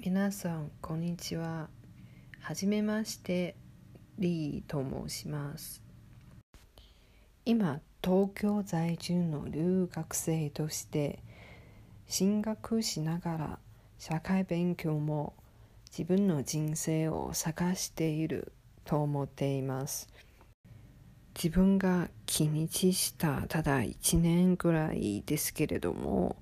[0.00, 1.68] 皆さんこんにちは。
[2.40, 3.56] はじめまして、
[4.16, 5.82] リーと申します。
[7.44, 11.18] 今、東京在住の留学生として
[12.06, 13.58] 進学しながら
[13.98, 15.34] 社会勉強も
[15.90, 18.52] 自分の人生を探している
[18.84, 20.08] と思っています。
[21.34, 26.36] 自分が気にしたただ1年ぐらいですけれども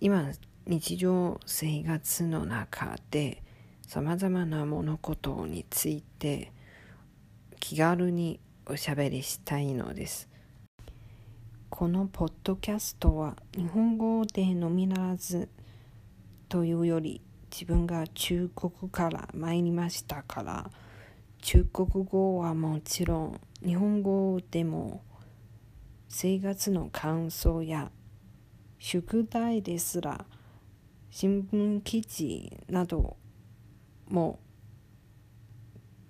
[0.00, 0.30] 今
[0.66, 3.42] 日常生活の中で
[3.86, 6.52] さまざまな物事について
[7.58, 10.28] 気軽におしゃべりしたいのです。
[11.70, 15.48] このポッドキャストは日本語でのみならず
[16.48, 20.70] というより自分が中国から参りましたから
[21.40, 25.02] 中国語はもちろん日本語でも
[26.08, 27.90] 生活の感想や
[28.78, 30.26] 宿題ですら
[31.10, 33.16] 新聞記事など
[34.08, 34.38] も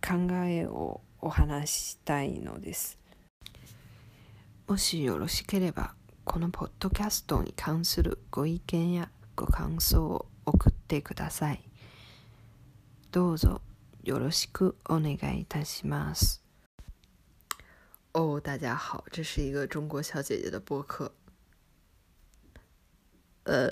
[0.00, 0.14] 考
[0.46, 2.98] えをお話したいのです
[4.66, 11.60] もしよろしければこのポッドキャストに関するご意見やご感想を送ってください
[13.10, 13.62] どうぞ
[14.02, 16.42] よろしくお願いいたします。
[18.12, 21.12] 哦，大家好，这是一个中国小姐姐的播客。
[23.44, 23.70] 呃，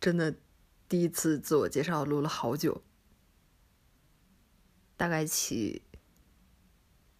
[0.00, 0.34] 真的
[0.88, 2.82] 第一次自我介绍录了好久，
[4.96, 5.82] 大概起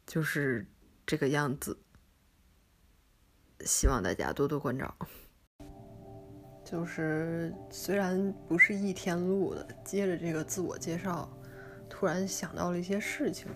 [0.07, 0.67] 就是
[1.05, 1.77] 这个样子，
[3.61, 4.95] 希望大家多多关照。
[6.65, 11.29] 就是虽然不是一天录的，接着这个自我介绍，
[11.89, 13.47] 突然想到了一些事情。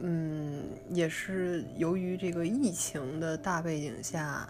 [0.00, 4.48] 嗯，也是由于这个疫情的大背景下，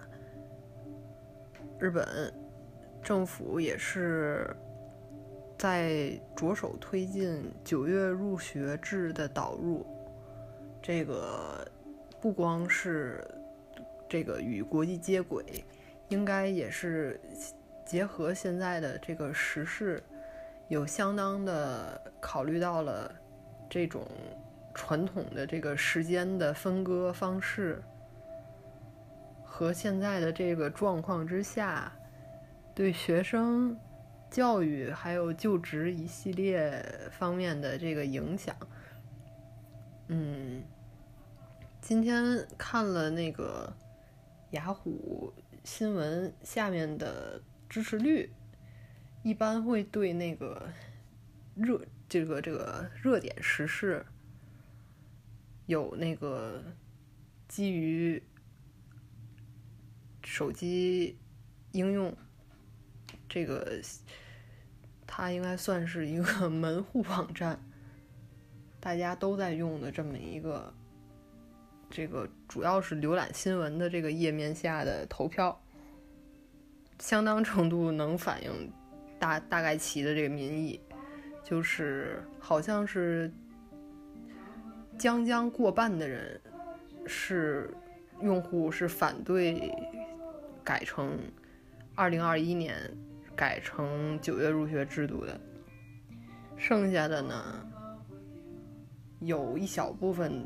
[1.78, 2.34] 日本
[3.08, 4.54] 政府也是
[5.56, 9.86] 在着手推进九月入学制的导入。
[10.82, 11.66] 这个
[12.20, 13.26] 不光是
[14.06, 15.64] 这个与国际接轨。
[16.08, 17.18] 应该也是
[17.82, 20.02] 结合现在的这个时事，
[20.68, 23.10] 有相当的考虑到了
[23.70, 24.06] 这种
[24.74, 27.82] 传统的这个时间的分割方式
[29.42, 31.90] 和现在的这个状况之下，
[32.78, 33.76] 对学生
[34.30, 36.80] 教育还有就职一系列
[37.10, 38.54] 方面的这个影响。
[40.06, 40.62] 嗯，
[41.80, 43.76] 今天看了那个
[44.52, 45.34] 雅虎。
[45.64, 48.30] 新闻下面的支持率，
[49.22, 50.70] 一般会对那个
[51.56, 54.06] 热这个这个热点时事
[55.66, 56.62] 有那个
[57.48, 58.22] 基于
[60.24, 61.18] 手机
[61.72, 62.16] 应用，
[63.28, 63.80] 这个
[65.06, 67.58] 它应该算是一个 门户网站，
[68.80, 70.72] 大家都在用的这么一个。
[71.90, 75.58] 这个主要是浏览新闻的这个页面下的投票，
[76.98, 78.70] 相当程度能反映
[79.18, 80.78] 大大概其的这个民意，
[81.42, 83.32] 就是好像是
[84.98, 86.38] 将将过半的人
[87.06, 87.74] 是
[88.20, 89.74] 用户是反对
[90.62, 91.18] 改成
[91.94, 92.78] 二零二一年
[93.38, 95.40] 改成九月入学制度的，
[96.58, 97.66] 剩下的呢
[99.20, 100.44] 有一小部分。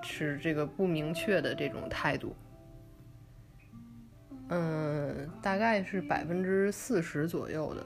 [0.00, 2.34] 是这个不明确的这种态度，
[4.48, 7.84] 嗯，大概是百分之四十左右的，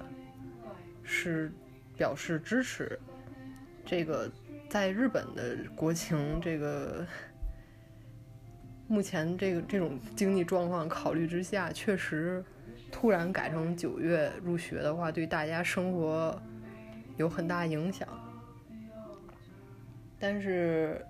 [1.03, 1.51] 是
[1.97, 3.01] 表示支持。
[3.87, 4.31] 这个
[4.69, 7.05] 在日本的国情，这个
[8.87, 12.45] 目前这个这种经济状况考虑之下，确实
[12.93, 16.41] 突然改成九月入学的话，对大家生活
[17.17, 18.07] 有很大影响。
[20.21, 21.05] 但是。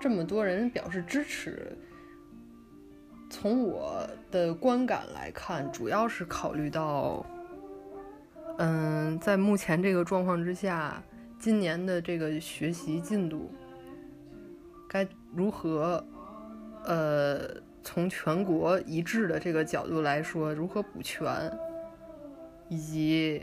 [0.00, 1.76] 这么多人表示支持，
[3.28, 7.26] 从我的观感来看，主要是考虑到，
[8.58, 11.02] 嗯，在目前这个状况之下，
[11.36, 13.50] 今年的这个学习进度
[14.88, 15.04] 该
[15.34, 16.06] 如何，
[16.84, 21.26] 呃，从全国一致的这个角度来说，如何补全，
[22.68, 23.42] 以及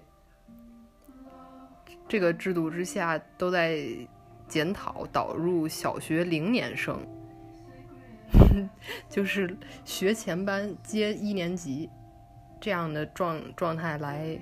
[2.08, 3.80] 这个制度之下都在。
[4.48, 7.00] 检讨导入小学零年生，
[9.10, 11.90] 就是学前班接一年级
[12.62, 14.40] 这样的状状态来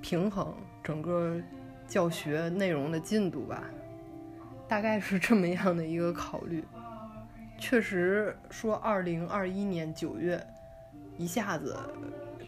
[0.00, 1.38] 平衡整个
[1.86, 3.62] 教学内容的进度吧，
[4.66, 6.64] 大概是这么样的一个考虑。
[7.58, 10.40] 确实说，二零二一年九月
[11.16, 11.76] 一下子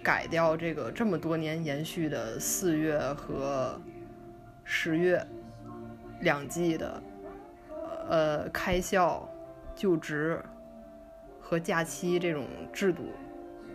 [0.03, 3.79] 改掉这个这么多年延续的四月和
[4.65, 5.27] 十月
[6.21, 7.03] 两季的
[8.09, 9.29] 呃开校、
[9.75, 10.41] 就职
[11.41, 13.03] 和假期这种制度，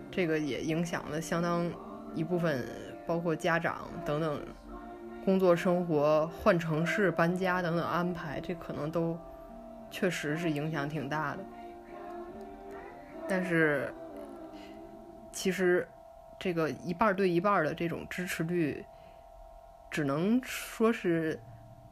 [0.09, 1.69] 这个也影响了相当
[2.15, 2.65] 一部分，
[3.05, 4.41] 包括家长等等
[5.25, 9.19] 工作生活、换城市、搬家等等安排，这可能都
[9.95, 11.45] 确实是影响挺大的。
[13.29, 13.93] 但是。
[15.31, 15.85] 其实，
[16.39, 18.81] 这个一半对一半的这种支持率，
[19.91, 21.37] 只能说是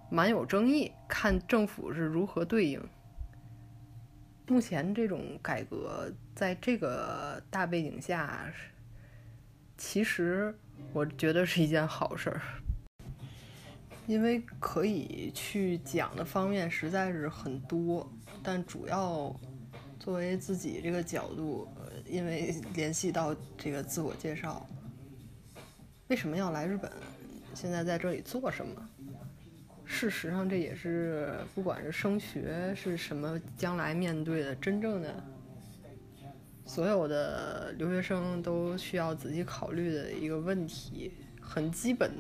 [0.10, 2.82] 蛮有争议，看政府是如何对应。
[4.48, 8.50] 目前这种改革在这个大背景下，
[9.78, 10.58] 其实
[10.94, 12.42] 我觉得是一件好事儿，
[14.08, 18.12] 因为可以去讲的方面实在是很多，
[18.42, 19.36] 但主要
[20.00, 21.68] 作为自己这个角度。
[22.06, 24.68] 因为联系到这个自我介绍，
[26.10, 26.92] 为什么要来日本？
[27.56, 28.90] 现在在这里做什么？
[29.86, 35.24] 事实上，这也是不管是升学是什么，将来面对的真正的
[36.66, 42.12] 所有的留学生都需要仔细考虑的一个问题，很基本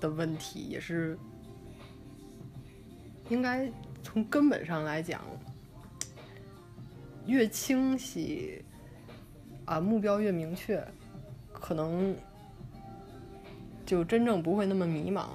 [0.00, 1.18] 的问题，也是
[3.28, 3.70] 应该
[4.02, 5.20] 从根本上来讲，
[7.26, 8.62] 越清晰。
[9.66, 10.86] 啊，目标越明确，
[11.50, 12.14] 可能
[13.86, 15.28] 就真正不会那么迷茫。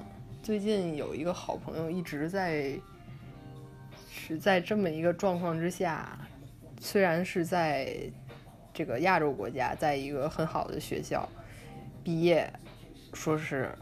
[0.44, 2.80] 最近有一个好朋友一直在
[4.08, 6.16] 是在这么一个状况之下，
[6.80, 7.92] 虽然是在
[8.72, 11.28] 这个亚洲国家，在一个很好的学校
[12.04, 12.54] 毕业，
[13.16, 13.76] 说是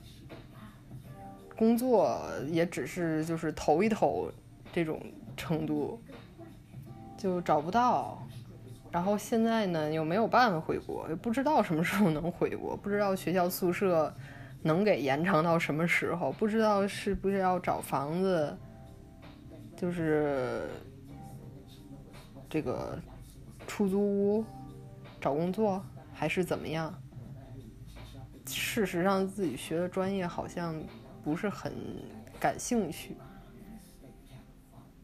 [1.57, 4.31] 工作也只是就是投一投
[4.71, 5.01] 这种
[5.35, 5.99] 程度，
[7.17, 8.21] 就找不到。
[8.91, 14.13] 然后现在呢，又没有办法回国，又不知道什么时候能回国，不知道学校宿舍
[14.61, 18.55] 能给延长到什么时候，不知道是不是要找房子，
[19.75, 20.69] 就是
[22.49, 22.97] 这个
[23.67, 24.45] 出租屋
[25.19, 25.83] 找工作
[26.13, 26.93] 还是怎么样？
[28.45, 30.73] 事实上，自己学的专业好像
[31.27, 31.73] 不是很
[32.39, 33.13] 感兴趣，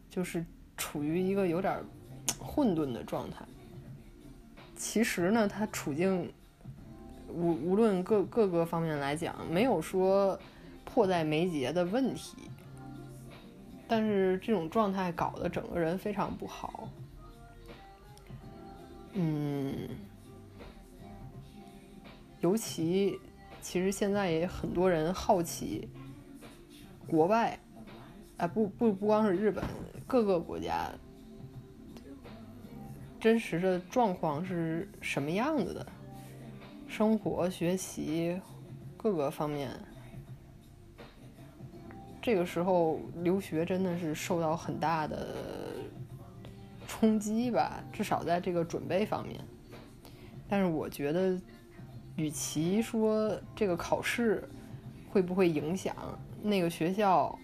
[0.10, 0.46] 就是
[0.78, 1.84] 处于一个有点
[2.40, 3.46] 混沌的状态。
[4.74, 6.32] 其实呢，他处境
[7.28, 10.40] 无无论各各个方面来讲，没有说
[10.86, 12.38] 迫在眉睫的问题，
[13.86, 16.88] 但是这种状态搞得整个人非常不好。
[19.12, 19.90] 嗯，
[22.40, 23.20] 尤其
[23.62, 25.88] 其实现在也很多人好奇，
[27.08, 27.58] 国外，
[28.38, 29.64] 啊不不不光是日本，
[30.08, 30.90] 各个国家。
[33.20, 35.86] 真实的状况是什么样子的？
[36.88, 38.40] 生活、学习
[38.98, 39.72] 各个方面，
[42.22, 45.36] 这个时候留学真的是受到很大的
[46.88, 47.84] 冲击吧？
[47.92, 49.40] 至少在这个准备方面。
[50.48, 51.40] 但是我觉得，
[52.16, 54.48] 与其说这个考试
[55.10, 55.96] 会不会影响
[56.44, 57.40] 那个学校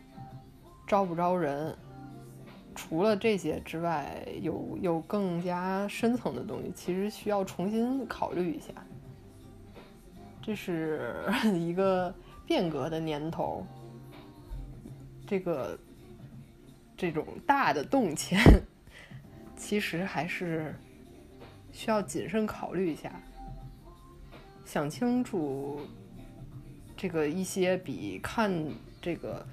[0.86, 1.76] 招不招人。
[2.76, 8.72] 除了这些之外，有有更加深层的东西，其实需要重新考虑一下。
[10.42, 12.14] 这是 一个
[12.46, 13.66] 变革的年头，
[15.28, 15.78] 这个
[16.96, 18.40] 这种大的动迁，
[19.58, 20.74] 其实还是
[21.74, 23.12] 需要谨慎考虑一下，
[24.64, 25.82] 想清楚
[27.00, 28.52] 这个一些比看
[29.02, 29.46] 这个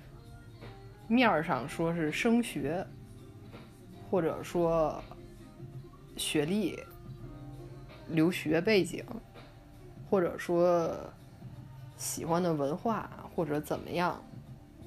[1.07, 2.85] 面儿上说是升学。
[4.09, 5.03] 或者说
[6.17, 6.79] 学历、
[8.09, 9.05] 留学背景，
[10.09, 10.97] 或者说
[11.97, 14.23] 喜欢的文化，或者怎么样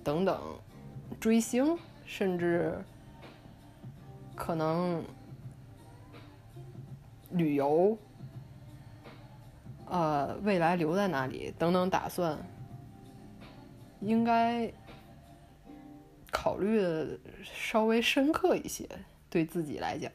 [0.06, 0.40] 等等，
[1.20, 2.82] 追星，甚至
[4.38, 5.04] 可能
[7.32, 7.98] 旅游，
[9.90, 12.38] 呃，未来留在哪里等等打算，
[14.00, 14.72] 应该。
[16.32, 18.88] 考虑的稍微深刻一些，
[19.32, 20.12] 对自己来讲，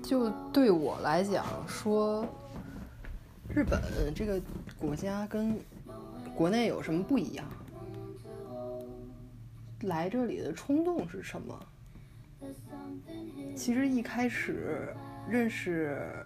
[0.00, 2.24] 就对我来讲说，
[3.48, 3.82] 日本
[4.14, 4.40] 这个
[4.78, 5.58] 国家跟
[6.36, 7.44] 国内有什么不一样？
[9.80, 11.66] 来这里的冲动是什么？
[13.56, 14.94] 其实一开始
[15.28, 16.24] 认识，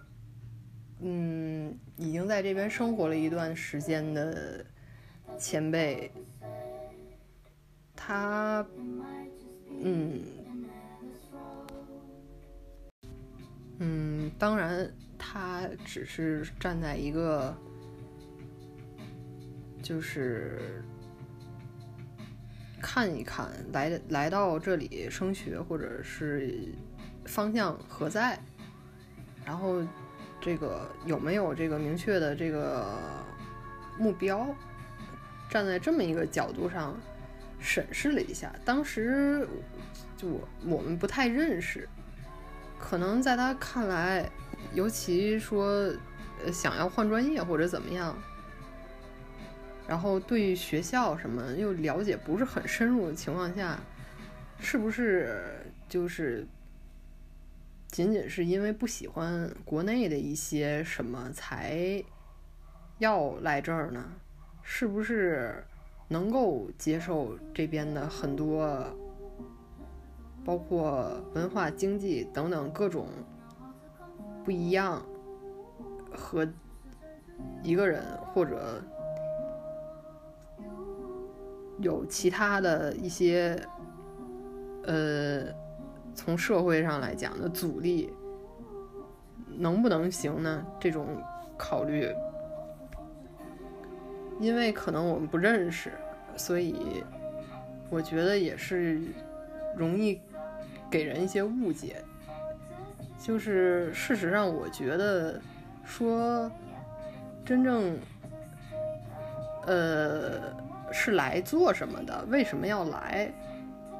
[1.05, 4.65] 嗯，已经在这边生活了一段时间的
[5.37, 6.09] 前辈。
[7.93, 8.65] 他，
[9.81, 10.21] 嗯，
[13.79, 17.53] 嗯，当然，他只是站在一个，
[19.81, 20.83] 就是
[22.81, 26.73] 看一看来来到这里升学，或者是
[27.25, 28.39] 方向何在，
[29.45, 29.81] 然后
[30.43, 32.85] 这个有没有这个明确的这个
[33.97, 34.53] 目标，
[35.49, 36.99] 站在这么一个角度上
[37.61, 39.47] 审视了一下，当时
[40.17, 41.87] 就我我们不太认识。
[42.77, 44.29] 可能在他看来，
[44.73, 45.89] 尤其说
[46.51, 48.13] 想要换专业或者怎么样，
[49.87, 53.79] 然后对学校什么又了解不是很深入的情况下，
[54.59, 56.45] 是不是就是
[57.93, 62.03] 仅仅是因为不喜欢国内的一些什么才
[62.97, 64.03] 要来这儿呢？
[64.63, 65.63] 是不是
[66.07, 68.83] 能够接受这边的很多？
[70.43, 73.05] 包括文化、经济等等各种
[74.43, 75.05] 不一样，
[76.11, 76.47] 和
[77.61, 78.83] 一个人或者
[81.77, 83.55] 有其他的一些
[84.83, 85.45] 呃，
[86.13, 88.11] 从社会上来讲的阻力，
[89.47, 90.65] 能不能行呢？
[90.79, 91.07] 这种
[91.57, 92.09] 考虑，
[94.39, 95.91] 因为可能我们不认识，
[96.35, 97.03] 所以
[97.89, 99.01] 我觉得也是
[99.75, 100.21] 容易。
[100.91, 101.95] 给人一些误解，
[103.17, 105.41] 就是事实上，我觉得
[105.83, 106.51] 说
[107.43, 107.97] 真正
[109.65, 110.53] 呃
[110.91, 113.33] 是来做什么的，为什么要来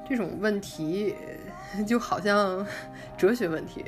[0.08, 1.14] 这种问题，
[1.86, 2.66] 就好像
[3.16, 3.84] 哲学问题。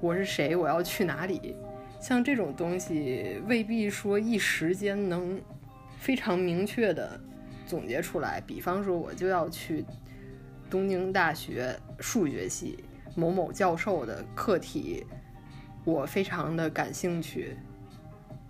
[0.00, 0.54] 我是谁？
[0.56, 1.56] 我要去哪里？
[2.00, 5.40] 像这种东西，未必说一时间能
[5.98, 7.20] 非常明确的
[7.66, 8.42] 总结出来。
[8.46, 9.84] 比方说，我就要去。
[10.70, 12.82] 东京大学数学系
[13.14, 15.04] 某某教授的课题，
[15.84, 17.58] 我非常的感兴趣。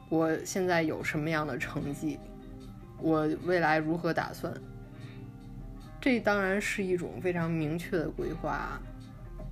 [0.09, 2.21] 我现在有什么样的成绩？
[3.01, 4.55] 我未来如何打算？
[6.03, 8.83] 这当然是一种非常明确的规划，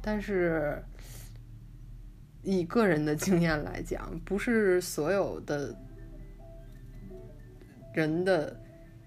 [0.03, 0.83] 但是
[2.43, 5.73] 以个人的经验来讲，不是所有的
[7.95, 8.61] 人的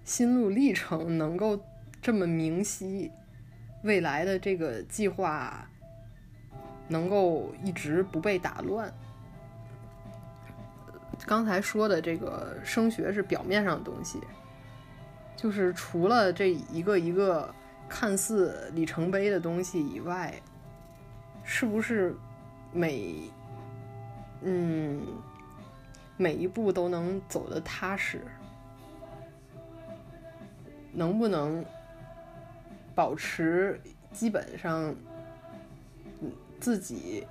[0.04, 1.62] 心路历程能够
[2.00, 3.12] 这么明晰。
[3.82, 5.70] 未来的这个计划
[6.88, 8.90] 能够一直不被打乱。
[11.26, 14.18] 刚才说的这个升学是表面上的东西，
[15.36, 17.54] 就是除了这一个一个
[17.88, 20.34] 看似里程碑的东西以外，
[21.42, 22.14] 是不是
[22.72, 23.30] 每
[24.42, 25.00] 嗯
[26.16, 28.20] 每一步都能走得踏实？
[30.92, 31.64] 能不能？
[32.96, 33.80] 保持
[34.12, 34.94] 基本上，
[36.60, 37.26] 自己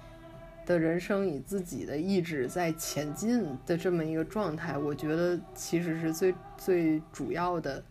[0.65, 7.81] 的人生以自己的意志在前进的这么一个状态，我觉得其实是最最主要的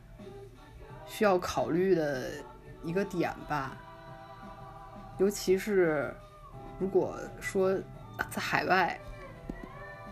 [1.12, 2.30] 需要考虑的
[2.82, 3.76] 一个点吧。
[5.18, 6.10] 尤其是
[6.78, 7.76] 如果说
[8.30, 8.98] 在海外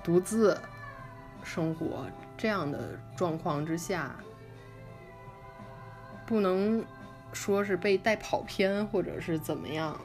[0.04, 0.61] 独自
[1.42, 4.14] 生活这样的状况之下，
[6.26, 6.85] 不能。
[7.33, 9.97] 说是被带跑偏，或者是怎么样？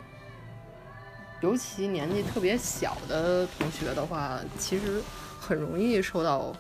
[1.41, 5.01] 尤其年纪特别小的同学的话，其实
[5.39, 6.53] 很容易受到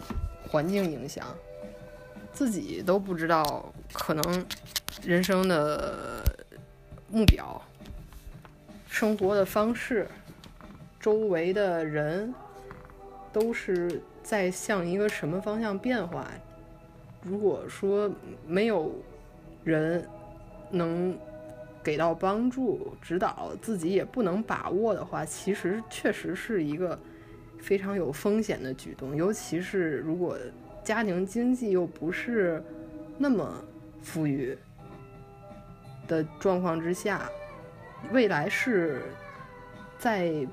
[0.49, 1.23] 环境影响，
[2.35, 4.45] 自己都不知道可能
[5.05, 6.21] 人生的
[7.09, 7.61] 目标、
[8.89, 10.05] 生活的方式、
[10.99, 12.35] 周围的人
[13.31, 16.29] 都是在向一个什么方向变化。
[17.23, 18.11] 如果说
[18.45, 18.93] 没有
[19.63, 20.05] 人，
[20.69, 21.17] 能
[21.81, 26.99] 给到帮助、指导，自己也不能把握的话，其实确实是一个
[27.61, 29.15] 非常有风险的举动。
[29.15, 30.37] 尤其是如果
[30.85, 32.63] 家庭经济又不是
[33.17, 33.53] 那么
[34.01, 34.57] 富裕
[36.07, 37.29] 的状况之下，
[38.11, 39.01] 未来是
[39.99, 40.47] 在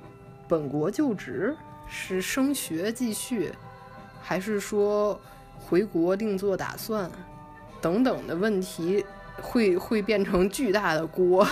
[0.49, 3.53] 本国就职，是升学继续，
[4.21, 5.21] 还是说
[5.61, 7.09] 回国另做打算
[7.81, 9.07] 等等的问题。
[9.41, 11.45] 会会变成巨大的锅，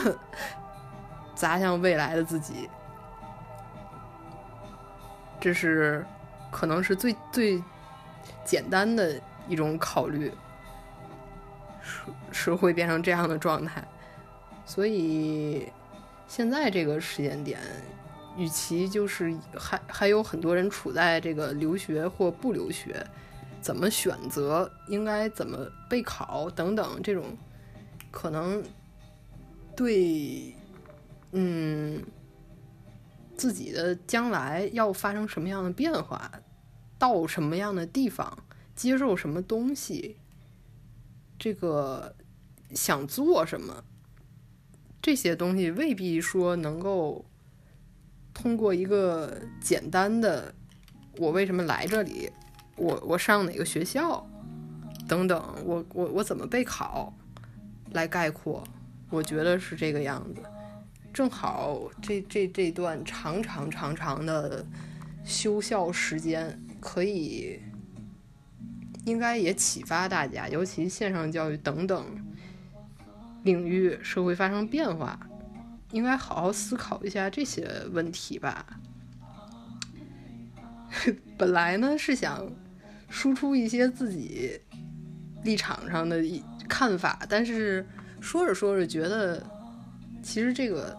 [1.35, 2.69] 砸向未来的自己。
[5.41, 6.05] 这是
[6.51, 7.61] 可能是最最
[8.45, 10.33] 简单的一种考虑，
[11.83, 12.01] 是
[12.31, 13.87] 是会变成这样的状态。
[14.65, 15.69] 所以
[16.27, 17.59] 现在这个时间点，
[18.37, 23.05] 与其就是还还有很多人处在这个留学或不留学，
[23.61, 25.59] 怎么选择，应该怎么
[25.89, 27.25] 备考等等这种。
[28.13, 28.63] 可能
[29.77, 30.55] 对，
[31.31, 32.05] 嗯，
[33.37, 36.31] 自己的将来要发生什么样的变化，
[37.01, 38.45] 到什么样的地方，
[38.77, 40.19] 接受什么东西，
[41.39, 42.15] 这个
[42.75, 43.83] 想做什么，
[45.01, 47.25] 这些东西未必说能够
[48.35, 50.55] 通过一个简单的
[51.17, 52.31] “我为什么来这里”，
[52.77, 54.29] 我我上哪个学校
[55.09, 57.13] 等等，我我我怎么备考
[57.93, 58.63] 来概括。
[59.09, 60.43] 我觉得是这个样子。
[61.13, 64.65] 正好这这这段长长长长的
[65.25, 67.61] 休校时间，可以
[69.05, 72.05] 应该也启发大家，尤其线上教育等等
[73.45, 75.19] 领域社会发生变化，
[75.93, 78.67] 应该好好思考一下这些问题吧。
[81.39, 82.51] 本来呢是想
[83.09, 84.61] 输出一些自己
[85.45, 86.23] 立场上的
[86.69, 87.87] 看法，但是
[88.21, 89.45] 说着说着觉得。
[90.23, 90.95] 其实这个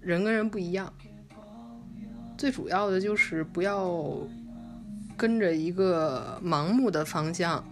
[0.00, 0.94] 人跟人不一样，
[2.38, 3.90] 最主要的就是不要
[5.20, 7.62] 跟着一个盲目的方向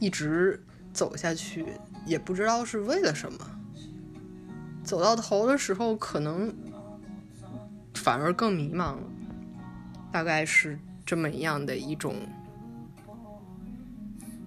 [0.00, 0.60] 一直
[0.92, 1.64] 走下去，
[2.04, 3.38] 也不知道是为了什么。
[4.82, 6.52] 走到头的时候，可能
[7.94, 9.02] 反而更迷茫了。
[10.10, 12.16] 大概是这么样的一种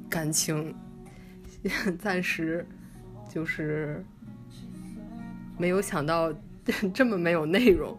[0.09, 0.75] 感情，
[1.97, 2.67] 暂时
[3.29, 4.03] 就是。
[5.57, 6.33] 没有想到
[6.93, 7.97] 这么没有内容，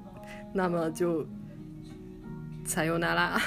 [0.52, 1.26] 那么就
[2.66, 3.38] 采用那拉。